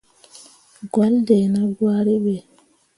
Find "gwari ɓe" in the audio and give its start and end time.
1.75-2.35